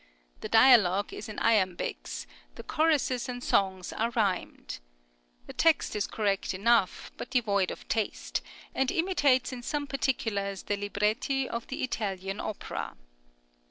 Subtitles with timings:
[0.39, 4.79] The dialogue is in Iambics, the choruses and songs are rhymed.
[5.45, 8.41] The text is correct enough, but devoid of taste,
[8.73, 12.97] and imitates in some particulars the {STUDY IN SALZBURG.} (60) libretti of the Italian opera.